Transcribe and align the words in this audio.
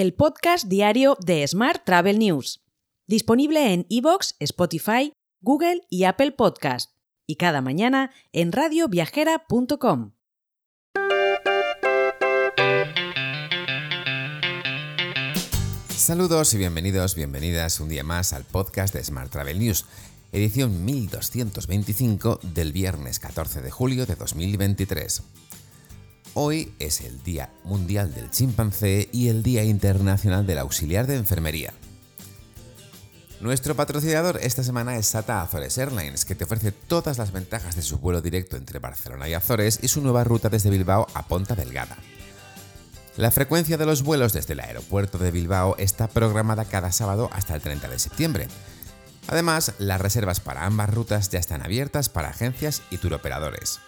el 0.00 0.14
podcast 0.14 0.66
diario 0.66 1.18
de 1.26 1.46
Smart 1.46 1.84
Travel 1.84 2.18
News, 2.18 2.64
disponible 3.06 3.74
en 3.74 3.84
iVoox, 3.90 4.32
Spotify, 4.38 5.12
Google 5.42 5.82
y 5.90 6.04
Apple 6.04 6.32
Podcast, 6.32 6.92
y 7.26 7.36
cada 7.36 7.60
mañana 7.60 8.10
en 8.32 8.50
radioviajera.com. 8.50 10.12
Saludos 15.94 16.54
y 16.54 16.56
bienvenidos, 16.56 17.14
bienvenidas 17.14 17.78
un 17.78 17.90
día 17.90 18.02
más 18.02 18.32
al 18.32 18.44
podcast 18.44 18.94
de 18.94 19.04
Smart 19.04 19.30
Travel 19.30 19.58
News, 19.58 19.84
edición 20.32 20.82
1225 20.86 22.40
del 22.54 22.72
viernes 22.72 23.18
14 23.18 23.60
de 23.60 23.70
julio 23.70 24.06
de 24.06 24.14
2023. 24.14 25.22
Hoy 26.42 26.72
es 26.78 27.02
el 27.02 27.22
Día 27.22 27.50
Mundial 27.64 28.14
del 28.14 28.30
Chimpancé 28.30 29.10
y 29.12 29.28
el 29.28 29.42
Día 29.42 29.62
Internacional 29.62 30.46
del 30.46 30.60
Auxiliar 30.60 31.06
de 31.06 31.16
Enfermería. 31.16 31.74
Nuestro 33.42 33.76
patrocinador 33.76 34.40
esta 34.42 34.64
semana 34.64 34.96
es 34.96 35.04
SATA 35.04 35.42
Azores 35.42 35.76
Airlines, 35.76 36.24
que 36.24 36.34
te 36.34 36.44
ofrece 36.44 36.72
todas 36.72 37.18
las 37.18 37.32
ventajas 37.32 37.76
de 37.76 37.82
su 37.82 37.98
vuelo 37.98 38.22
directo 38.22 38.56
entre 38.56 38.78
Barcelona 38.78 39.28
y 39.28 39.34
Azores 39.34 39.80
y 39.82 39.88
su 39.88 40.00
nueva 40.00 40.24
ruta 40.24 40.48
desde 40.48 40.70
Bilbao 40.70 41.06
a 41.12 41.26
Ponta 41.26 41.54
Delgada. 41.54 41.98
La 43.18 43.30
frecuencia 43.30 43.76
de 43.76 43.84
los 43.84 44.02
vuelos 44.02 44.32
desde 44.32 44.54
el 44.54 44.60
aeropuerto 44.60 45.18
de 45.18 45.32
Bilbao 45.32 45.76
está 45.76 46.08
programada 46.08 46.64
cada 46.64 46.90
sábado 46.90 47.28
hasta 47.34 47.54
el 47.54 47.60
30 47.60 47.86
de 47.90 47.98
septiembre. 47.98 48.48
Además, 49.28 49.74
las 49.76 50.00
reservas 50.00 50.40
para 50.40 50.64
ambas 50.64 50.88
rutas 50.88 51.28
ya 51.28 51.38
están 51.38 51.62
abiertas 51.62 52.08
para 52.08 52.30
agencias 52.30 52.80
y 52.90 52.96
turoperadores. 52.96 53.80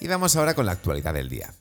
Y 0.00 0.06
vamos 0.06 0.36
ahora 0.36 0.54
con 0.54 0.66
la 0.66 0.72
actualidad 0.72 1.14
del 1.14 1.28
día. 1.28 1.54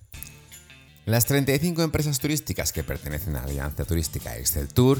Las 1.05 1.25
35 1.25 1.81
empresas 1.81 2.19
turísticas 2.19 2.71
que 2.71 2.83
pertenecen 2.83 3.35
a 3.35 3.39
la 3.39 3.45
Alianza 3.45 3.83
Turística 3.83 4.37
Excel 4.37 4.69
Tour, 4.69 4.99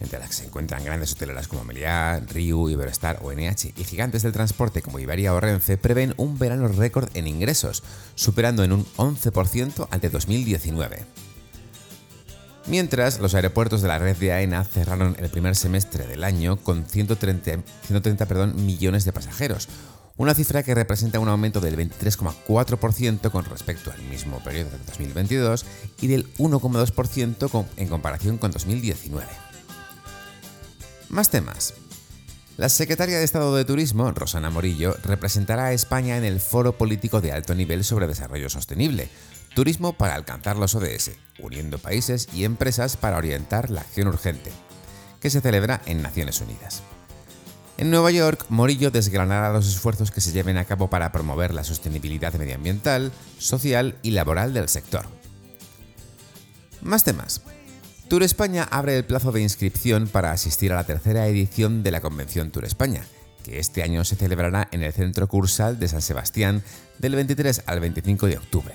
entre 0.00 0.18
las 0.18 0.28
que 0.28 0.34
se 0.34 0.44
encuentran 0.46 0.84
grandes 0.84 1.12
hoteleras 1.12 1.48
como 1.48 1.64
Meliá, 1.64 2.20
Riu, 2.20 2.68
Iberostar 2.68 3.20
o 3.22 3.32
NH 3.32 3.72
y 3.76 3.84
gigantes 3.84 4.22
del 4.22 4.32
transporte 4.32 4.82
como 4.82 4.98
Iberia 4.98 5.34
o 5.34 5.40
Renfe, 5.40 5.76
prevén 5.76 6.14
un 6.16 6.38
verano 6.38 6.68
récord 6.68 7.08
en 7.14 7.26
ingresos, 7.26 7.82
superando 8.14 8.64
en 8.64 8.72
un 8.72 8.86
11% 8.96 9.88
ante 9.90 10.10
2019. 10.10 11.04
Mientras, 12.66 13.18
los 13.18 13.34
aeropuertos 13.34 13.82
de 13.82 13.88
la 13.88 13.98
red 13.98 14.16
de 14.16 14.32
AENA 14.32 14.64
cerraron 14.64 15.16
el 15.18 15.30
primer 15.30 15.56
semestre 15.56 16.06
del 16.06 16.24
año 16.24 16.56
con 16.56 16.84
130, 16.84 17.62
130 17.86 18.46
millones 18.54 19.04
de 19.04 19.12
pasajeros, 19.12 19.68
una 20.20 20.34
cifra 20.34 20.62
que 20.62 20.74
representa 20.74 21.18
un 21.18 21.30
aumento 21.30 21.62
del 21.62 21.78
23,4% 21.78 23.30
con 23.30 23.42
respecto 23.46 23.90
al 23.90 24.02
mismo 24.02 24.44
periodo 24.44 24.68
de 24.72 24.84
2022 24.84 25.64
y 26.02 26.08
del 26.08 26.30
1,2% 26.34 27.66
en 27.78 27.88
comparación 27.88 28.36
con 28.36 28.50
2019. 28.50 29.26
Más 31.08 31.30
temas. 31.30 31.72
La 32.58 32.68
secretaria 32.68 33.16
de 33.16 33.24
Estado 33.24 33.56
de 33.56 33.64
Turismo, 33.64 34.10
Rosana 34.10 34.50
Morillo, 34.50 34.94
representará 35.04 35.64
a 35.64 35.72
España 35.72 36.18
en 36.18 36.24
el 36.24 36.38
Foro 36.38 36.76
Político 36.76 37.22
de 37.22 37.32
Alto 37.32 37.54
Nivel 37.54 37.82
sobre 37.82 38.06
Desarrollo 38.06 38.50
Sostenible, 38.50 39.08
Turismo 39.54 39.94
para 39.94 40.16
alcanzar 40.16 40.58
los 40.58 40.74
ODS, 40.74 41.12
uniendo 41.38 41.78
países 41.78 42.28
y 42.34 42.44
empresas 42.44 42.98
para 42.98 43.16
orientar 43.16 43.70
la 43.70 43.80
acción 43.80 44.08
urgente, 44.08 44.52
que 45.18 45.30
se 45.30 45.40
celebra 45.40 45.80
en 45.86 46.02
Naciones 46.02 46.42
Unidas. 46.42 46.82
En 47.80 47.90
Nueva 47.90 48.10
York, 48.10 48.44
Morillo 48.50 48.90
desgranará 48.90 49.50
los 49.54 49.66
esfuerzos 49.66 50.10
que 50.10 50.20
se 50.20 50.32
lleven 50.32 50.58
a 50.58 50.66
cabo 50.66 50.90
para 50.90 51.12
promover 51.12 51.54
la 51.54 51.64
sostenibilidad 51.64 52.34
medioambiental, 52.34 53.10
social 53.38 53.96
y 54.02 54.10
laboral 54.10 54.52
del 54.52 54.68
sector. 54.68 55.06
Más 56.82 57.04
temas. 57.04 57.40
Tour 58.08 58.22
España 58.22 58.68
abre 58.70 58.98
el 58.98 59.06
plazo 59.06 59.32
de 59.32 59.40
inscripción 59.40 60.08
para 60.08 60.30
asistir 60.30 60.72
a 60.72 60.74
la 60.74 60.84
tercera 60.84 61.26
edición 61.26 61.82
de 61.82 61.90
la 61.90 62.02
Convención 62.02 62.50
Tour 62.50 62.66
España, 62.66 63.02
que 63.44 63.58
este 63.58 63.82
año 63.82 64.04
se 64.04 64.16
celebrará 64.16 64.68
en 64.72 64.82
el 64.82 64.92
Centro 64.92 65.26
Cursal 65.26 65.78
de 65.78 65.88
San 65.88 66.02
Sebastián 66.02 66.62
del 66.98 67.14
23 67.14 67.62
al 67.64 67.80
25 67.80 68.26
de 68.26 68.36
octubre. 68.36 68.74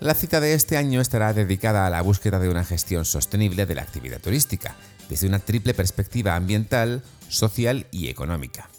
La 0.00 0.14
cita 0.14 0.40
de 0.40 0.54
este 0.54 0.78
año 0.78 1.02
estará 1.02 1.34
dedicada 1.34 1.86
a 1.86 1.90
la 1.90 2.00
búsqueda 2.00 2.38
de 2.38 2.48
una 2.48 2.64
gestión 2.64 3.04
sostenible 3.04 3.66
de 3.66 3.74
la 3.74 3.82
actividad 3.82 4.18
turística, 4.18 4.76
desde 5.12 5.26
una 5.26 5.40
triple 5.40 5.74
perspectiva 5.74 6.36
ambiental, 6.36 7.02
social 7.28 7.86
y 7.90 8.08
económica. 8.08 8.70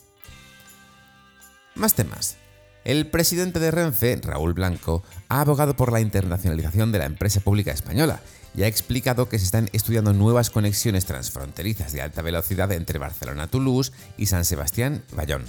Más 1.75 1.93
temas. 1.93 2.37
El 2.85 3.05
presidente 3.05 3.59
de 3.59 3.69
Renfe, 3.69 4.19
Raúl 4.19 4.55
Blanco, 4.55 5.03
ha 5.29 5.41
abogado 5.41 5.75
por 5.75 5.91
la 5.91 6.01
internacionalización 6.01 6.91
de 6.91 6.97
la 6.97 7.05
empresa 7.05 7.39
pública 7.39 7.71
española 7.71 8.19
y 8.55 8.63
ha 8.63 8.67
explicado 8.67 9.29
que 9.29 9.37
se 9.37 9.45
están 9.45 9.69
estudiando 9.73 10.11
nuevas 10.11 10.49
conexiones 10.49 11.05
transfronterizas 11.05 11.93
de 11.93 12.01
alta 12.01 12.23
velocidad 12.23 12.71
entre 12.71 12.97
Barcelona-Toulouse 12.97 13.91
y 14.17 14.25
San 14.25 14.43
Sebastián-Bayonne. 14.43 15.45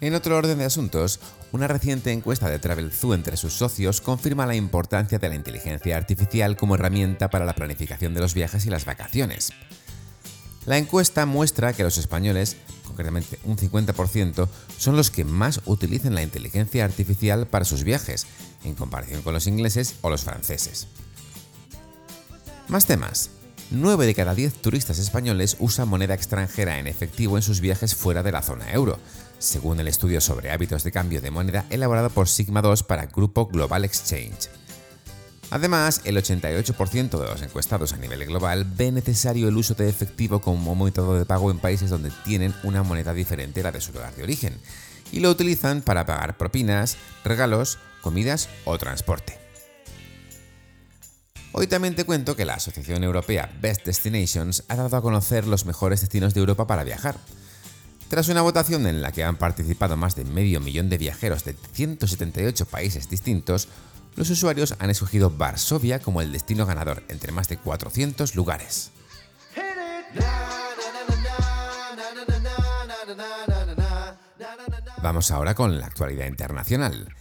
En 0.00 0.16
otro 0.16 0.36
orden 0.36 0.58
de 0.58 0.64
asuntos, 0.64 1.20
una 1.56 1.68
reciente 1.68 2.12
encuesta 2.12 2.48
de 2.48 2.58
TravelZoo 2.58 3.14
entre 3.14 3.36
sus 3.36 3.54
socios 3.54 4.00
confirma 4.00 4.46
la 4.46 4.54
importancia 4.54 5.18
de 5.18 5.28
la 5.28 5.34
inteligencia 5.34 5.96
artificial 5.96 6.56
como 6.56 6.74
herramienta 6.74 7.30
para 7.30 7.44
la 7.44 7.54
planificación 7.54 8.14
de 8.14 8.20
los 8.20 8.34
viajes 8.34 8.66
y 8.66 8.70
las 8.70 8.84
vacaciones. 8.84 9.52
La 10.66 10.78
encuesta 10.78 11.26
muestra 11.26 11.72
que 11.72 11.82
los 11.82 11.96
españoles, 11.96 12.56
concretamente 12.84 13.38
un 13.44 13.56
50%, 13.56 14.48
son 14.76 14.96
los 14.96 15.10
que 15.10 15.24
más 15.24 15.62
utilizan 15.64 16.14
la 16.14 16.22
inteligencia 16.22 16.84
artificial 16.84 17.46
para 17.46 17.64
sus 17.64 17.84
viajes, 17.84 18.26
en 18.64 18.74
comparación 18.74 19.22
con 19.22 19.32
los 19.32 19.46
ingleses 19.46 19.94
o 20.02 20.10
los 20.10 20.24
franceses. 20.24 20.88
Más 22.68 22.86
temas. 22.86 23.30
9 23.70 24.06
de 24.06 24.14
cada 24.14 24.34
10 24.34 24.54
turistas 24.54 24.98
españoles 24.98 25.56
usan 25.58 25.88
moneda 25.88 26.14
extranjera 26.14 26.78
en 26.78 26.86
efectivo 26.86 27.36
en 27.36 27.42
sus 27.42 27.60
viajes 27.60 27.94
fuera 27.96 28.22
de 28.22 28.30
la 28.30 28.42
zona 28.42 28.72
euro, 28.72 28.98
según 29.38 29.80
el 29.80 29.88
estudio 29.88 30.20
sobre 30.20 30.52
hábitos 30.52 30.84
de 30.84 30.92
cambio 30.92 31.20
de 31.20 31.32
moneda 31.32 31.66
elaborado 31.70 32.10
por 32.10 32.28
Sigma 32.28 32.62
2 32.62 32.84
para 32.84 33.06
Grupo 33.06 33.46
Global 33.46 33.84
Exchange. 33.84 34.48
Además, 35.50 36.00
el 36.04 36.16
88% 36.16 37.18
de 37.18 37.26
los 37.26 37.42
encuestados 37.42 37.92
a 37.92 37.96
nivel 37.96 38.24
global 38.26 38.64
ve 38.64 38.90
necesario 38.92 39.48
el 39.48 39.56
uso 39.56 39.74
de 39.74 39.88
efectivo 39.88 40.40
como 40.40 40.74
método 40.74 41.18
de 41.18 41.24
pago 41.24 41.50
en 41.50 41.58
países 41.58 41.90
donde 41.90 42.10
tienen 42.24 42.54
una 42.62 42.82
moneda 42.82 43.14
diferente 43.14 43.60
a 43.60 43.64
la 43.64 43.72
de 43.72 43.80
su 43.80 43.92
lugar 43.92 44.14
de 44.14 44.22
origen, 44.22 44.54
y 45.12 45.20
lo 45.20 45.30
utilizan 45.30 45.82
para 45.82 46.06
pagar 46.06 46.36
propinas, 46.36 46.96
regalos, 47.24 47.78
comidas 48.00 48.48
o 48.64 48.76
transporte. 48.78 49.45
Hoy 51.58 51.68
también 51.68 51.96
te 51.96 52.04
cuento 52.04 52.36
que 52.36 52.44
la 52.44 52.52
Asociación 52.52 53.02
Europea 53.02 53.50
Best 53.62 53.86
Destinations 53.86 54.64
ha 54.68 54.76
dado 54.76 54.94
a 54.94 55.00
conocer 55.00 55.46
los 55.46 55.64
mejores 55.64 56.02
destinos 56.02 56.34
de 56.34 56.40
Europa 56.40 56.66
para 56.66 56.84
viajar. 56.84 57.16
Tras 58.10 58.28
una 58.28 58.42
votación 58.42 58.86
en 58.86 59.00
la 59.00 59.10
que 59.10 59.24
han 59.24 59.36
participado 59.36 59.96
más 59.96 60.14
de 60.16 60.26
medio 60.26 60.60
millón 60.60 60.90
de 60.90 60.98
viajeros 60.98 61.44
de 61.44 61.56
178 61.72 62.66
países 62.66 63.08
distintos, 63.08 63.68
los 64.16 64.28
usuarios 64.28 64.74
han 64.80 64.90
escogido 64.90 65.30
Varsovia 65.30 65.98
como 65.98 66.20
el 66.20 66.30
destino 66.30 66.66
ganador 66.66 67.02
entre 67.08 67.32
más 67.32 67.48
de 67.48 67.56
400 67.56 68.34
lugares. 68.34 68.90
Vamos 75.02 75.30
ahora 75.30 75.54
con 75.54 75.80
la 75.80 75.86
actualidad 75.86 76.26
internacional. 76.26 77.16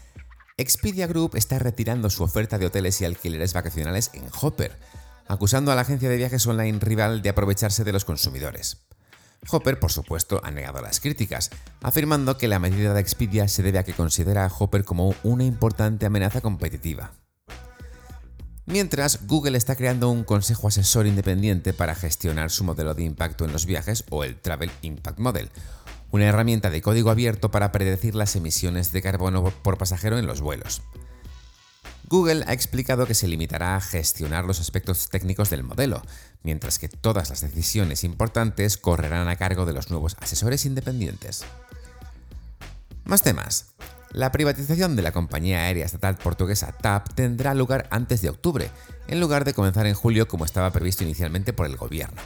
Expedia 0.58 1.06
Group 1.06 1.36
está 1.36 1.60
retirando 1.60 2.10
su 2.10 2.24
oferta 2.24 2.58
de 2.58 2.66
hoteles 2.66 3.02
y 3.02 3.06
alquileres 3.06 3.54
vacacionales 3.54 4.12
en 4.14 4.24
Hopper, 4.40 4.80
acusando 5.28 5.70
a 5.70 5.76
la 5.76 5.82
agencia 5.82 6.08
de 6.08 6.16
viajes 6.16 6.48
online 6.48 6.80
rival 6.80 7.22
de 7.22 7.28
aprovecharse 7.28 7.84
de 7.84 7.92
los 7.92 8.06
consumidores. 8.06 8.88
Hopper, 9.52 9.82
por 9.82 9.92
supuesto, 9.92 10.40
ha 10.46 10.52
negado 10.52 10.82
las 10.82 11.02
críticas, 11.02 11.50
afirmando 11.82 12.38
que 12.38 12.48
la 12.48 12.60
medida 12.60 12.94
de 12.94 13.02
Expedia 13.02 13.50
se 13.50 13.64
debe 13.64 13.80
a 13.80 13.84
que 13.84 13.92
considera 13.92 14.46
a 14.46 14.52
Hopper 14.58 14.86
como 14.86 15.14
una 15.24 15.44
importante 15.44 16.06
amenaza 16.06 16.40
competitiva. 16.40 17.12
Mientras, 18.66 19.28
Google 19.28 19.58
está 19.58 19.76
creando 19.76 20.10
un 20.10 20.24
consejo 20.24 20.70
asesor 20.70 21.06
independiente 21.06 21.74
para 21.74 21.96
gestionar 21.96 22.50
su 22.50 22.64
modelo 22.64 22.94
de 22.94 23.04
impacto 23.04 23.44
en 23.44 23.52
los 23.52 23.66
viajes 23.66 24.06
o 24.10 24.24
el 24.24 24.40
Travel 24.40 24.72
Impact 24.84 25.20
Model, 25.20 25.52
una 26.12 26.26
herramienta 26.26 26.70
de 26.70 26.82
código 26.82 27.10
abierto 27.10 27.52
para 27.52 27.72
predecir 27.72 28.16
las 28.16 28.36
emisiones 28.36 28.92
de 28.92 29.02
carbono 29.02 29.44
por 29.62 29.78
pasajero 29.78 30.18
en 30.18 30.28
los 30.28 30.42
vuelos. 30.42 30.82
Google 32.08 32.44
ha 32.48 32.54
explicado 32.54 33.08
que 33.08 33.16
se 33.16 33.28
limitará 33.28 33.76
a 33.76 33.82
gestionar 33.82 34.46
los 34.46 34.60
aspectos 34.60 35.10
técnicos 35.10 35.50
del 35.50 35.64
modelo, 35.64 36.04
mientras 36.44 36.78
que 36.78 36.88
todas 36.88 37.30
las 37.30 37.42
decisiones 37.42 38.04
importantes 38.04 38.78
correrán 38.78 39.28
a 39.28 39.38
cargo 39.38 39.66
de 39.66 39.74
los 39.74 39.90
nuevos 39.90 40.16
asesores 40.20 40.66
independientes. 40.66 41.44
Más 43.06 43.24
temas. 43.24 43.74
La 44.12 44.32
privatización 44.32 44.96
de 44.96 45.02
la 45.02 45.12
compañía 45.12 45.64
aérea 45.64 45.86
estatal 45.86 46.16
portuguesa 46.16 46.72
TAP 46.72 47.14
tendrá 47.16 47.54
lugar 47.54 47.88
antes 47.92 48.22
de 48.22 48.30
octubre, 48.30 48.70
en 49.08 49.20
lugar 49.20 49.44
de 49.44 49.54
comenzar 49.54 49.88
en 49.88 49.94
julio 49.94 50.28
como 50.28 50.46
estaba 50.46 50.72
previsto 50.72 51.04
inicialmente 51.04 51.54
por 51.54 51.66
el 51.66 51.76
gobierno. 51.76 52.22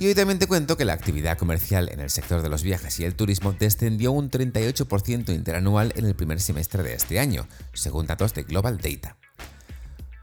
Y 0.00 0.06
hoy 0.06 0.14
también 0.14 0.38
te 0.38 0.46
cuento 0.46 0.78
que 0.78 0.86
la 0.86 0.94
actividad 0.94 1.36
comercial 1.36 1.90
en 1.92 2.00
el 2.00 2.08
sector 2.08 2.40
de 2.40 2.48
los 2.48 2.62
viajes 2.62 2.98
y 2.98 3.04
el 3.04 3.14
turismo 3.14 3.52
descendió 3.52 4.12
un 4.12 4.30
38% 4.30 5.34
interanual 5.34 5.92
en 5.94 6.06
el 6.06 6.14
primer 6.14 6.40
semestre 6.40 6.82
de 6.82 6.94
este 6.94 7.20
año, 7.20 7.46
según 7.74 8.06
datos 8.06 8.32
de 8.32 8.44
Global 8.44 8.78
Data. 8.78 9.18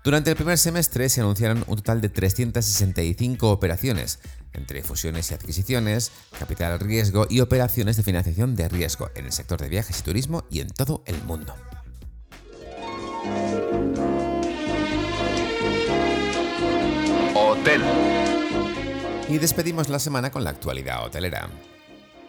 Durante 0.04 0.32
el 0.32 0.36
primer 0.36 0.58
semestre 0.58 1.10
se 1.10 1.22
anunciaron 1.22 1.64
un 1.68 1.76
total 1.76 2.02
de 2.02 2.10
365 2.10 3.52
operaciones, 3.52 4.18
entre 4.52 4.82
fusiones 4.82 5.30
y 5.30 5.36
adquisiciones, 5.36 6.12
capital 6.40 6.80
riesgo 6.80 7.28
y 7.30 7.42
operaciones 7.42 7.98
de 7.98 8.04
financiación 8.04 8.56
de 8.56 8.70
riesgo 8.70 9.12
en 9.14 9.26
el 9.26 9.32
sector 9.32 9.62
de 9.62 9.70
viajes 9.70 10.00
y 10.00 10.02
turismo 10.02 10.44
y 10.50 10.62
en 10.62 10.70
todo 10.70 11.04
el 11.06 11.24
mundo. 11.24 11.54
Hotel. 17.36 18.07
Y 19.30 19.40
despedimos 19.40 19.90
la 19.90 20.00
semana 20.00 20.32
con 20.32 20.46
la 20.46 20.52
actualidad 20.52 21.04
hotelera. 21.06 21.50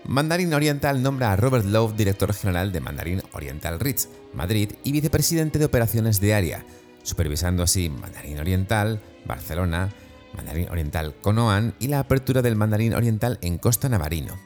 Mandarin 0.04 0.52
Oriental 0.52 1.00
nombra 1.00 1.32
a 1.32 1.36
Robert 1.36 1.64
Love 1.64 1.94
director 1.94 2.32
general 2.32 2.72
de 2.72 2.80
Mandarin 2.80 3.22
Oriental 3.32 3.78
Ritz, 3.78 4.08
Madrid, 4.34 4.72
y 4.82 4.90
vicepresidente 4.90 5.60
de 5.60 5.66
operaciones 5.66 6.20
de 6.20 6.34
área, 6.34 6.64
supervisando 7.04 7.62
así 7.62 7.88
Mandarín 7.88 8.40
Oriental, 8.40 9.00
Barcelona, 9.26 9.90
Mandarín 10.34 10.68
Oriental 10.70 11.14
Conoan 11.20 11.74
y 11.78 11.86
la 11.86 12.00
apertura 12.00 12.42
del 12.42 12.56
Mandarín 12.56 12.94
Oriental 12.94 13.38
en 13.42 13.58
Costa 13.58 13.88
Navarino. 13.88 14.36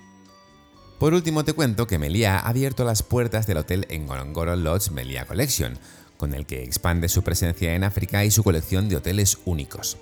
Por 0.98 1.14
último 1.14 1.44
te 1.44 1.55
cuento 1.55 1.87
que 1.87 1.98
Melia 1.98 2.38
ha 2.38 2.48
abierto 2.48 2.84
las 2.84 3.02
puertas 3.02 3.46
del 3.46 3.56
hotel 3.56 3.87
en 3.88 4.05
Ngorongoro 4.05 4.56
Lodge 4.56 4.90
Melia 4.90 5.25
Collection, 5.25 5.78
con 6.19 6.34
el 6.34 6.44
que 6.44 6.62
expande 6.62 7.08
su 7.08 7.22
presencia 7.22 7.75
en 7.75 7.82
África 7.82 8.25
y 8.25 8.31
su 8.31 8.44
colección 8.44 8.88
de 8.88 8.96
hoteles 8.96 9.38
únicos. 9.46 9.96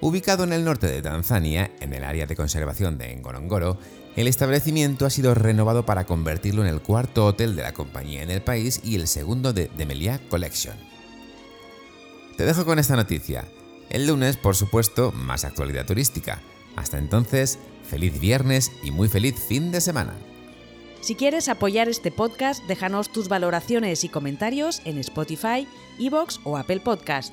Ubicado 0.00 0.44
en 0.44 0.52
el 0.52 0.64
norte 0.64 0.86
de 0.86 1.02
Tanzania, 1.02 1.70
en 1.80 1.94
el 1.94 2.04
área 2.04 2.26
de 2.26 2.36
conservación 2.36 2.98
de 2.98 3.16
Ngorongoro, 3.16 3.78
el 4.14 4.28
establecimiento 4.28 5.06
ha 5.06 5.10
sido 5.10 5.34
renovado 5.34 5.86
para 5.86 6.04
convertirlo 6.04 6.62
en 6.62 6.68
el 6.68 6.82
cuarto 6.82 7.26
hotel 7.26 7.56
de 7.56 7.62
la 7.62 7.72
compañía 7.72 8.22
en 8.22 8.30
el 8.30 8.42
país 8.42 8.80
y 8.84 8.94
el 8.96 9.08
segundo 9.08 9.52
de 9.52 9.70
Melia 9.86 10.20
Collection. 10.28 10.76
Te 12.36 12.44
dejo 12.44 12.66
con 12.66 12.78
esta 12.78 12.96
noticia. 12.96 13.46
El 13.88 14.06
lunes, 14.06 14.36
por 14.36 14.56
supuesto, 14.56 15.12
más 15.12 15.44
actualidad 15.44 15.86
turística. 15.86 16.42
Hasta 16.76 16.98
entonces, 16.98 17.58
feliz 17.88 18.20
viernes 18.20 18.72
y 18.82 18.90
muy 18.90 19.08
feliz 19.08 19.36
fin 19.48 19.72
de 19.72 19.80
semana. 19.80 20.12
Si 21.00 21.14
quieres 21.14 21.48
apoyar 21.48 21.88
este 21.88 22.10
podcast, 22.10 22.62
déjanos 22.64 23.10
tus 23.10 23.28
valoraciones 23.28 24.04
y 24.04 24.08
comentarios 24.08 24.82
en 24.84 24.98
Spotify, 24.98 25.66
Evox 25.98 26.40
o 26.44 26.58
Apple 26.58 26.80
Podcast. 26.80 27.32